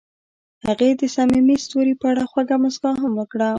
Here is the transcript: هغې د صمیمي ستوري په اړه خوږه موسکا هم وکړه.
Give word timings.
هغې 0.67 0.89
د 0.99 1.01
صمیمي 1.15 1.55
ستوري 1.65 1.93
په 2.01 2.05
اړه 2.11 2.23
خوږه 2.31 2.57
موسکا 2.63 2.91
هم 3.01 3.13
وکړه. 3.17 3.49